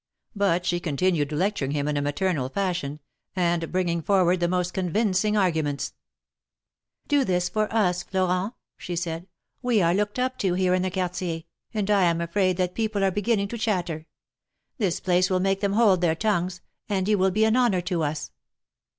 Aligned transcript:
But 0.35 0.65
she 0.65 0.79
continued 0.79 1.31
lecturing 1.31 1.73
him 1.73 1.87
in 1.87 1.95
a 1.95 2.01
maternal 2.01 2.49
fashion, 2.49 2.99
and 3.35 3.71
bringing 3.71 4.01
forward 4.01 4.39
the 4.39 4.47
most 4.47 4.73
convincing 4.73 5.37
arguments." 5.37 5.93
Do 7.07 7.23
this 7.23 7.49
for 7.49 7.71
us, 7.71 8.01
Florent," 8.01 8.55
she 8.77 8.95
said;" 8.95 9.27
we 9.61 9.79
are 9.79 9.93
looked 9.93 10.17
up 10.17 10.39
to 10.39 10.55
here 10.55 10.73
in 10.73 10.81
the 10.81 10.89
Quartier, 10.89 11.43
and 11.71 11.91
I 11.91 12.05
am 12.05 12.19
afraid 12.19 12.57
that 12.57 12.73
people 12.73 13.03
are 13.03 13.13
122 13.13 13.55
THE 13.63 13.69
MARKETS 13.69 13.69
OF 13.69 13.69
PARIS. 13.69 14.07
beginning 14.07 14.07
to 14.07 14.07
chatter. 14.07 14.07
This 14.79 14.99
place 14.99 15.29
will 15.29 15.39
make 15.39 15.59
them 15.59 15.73
hold 15.73 16.01
their 16.01 16.15
tongues, 16.15 16.61
and 16.89 17.07
you 17.07 17.19
will 17.19 17.29
be 17.29 17.45
an 17.45 17.55
honor 17.55 17.81
to 17.81 18.01
us." 18.01 18.31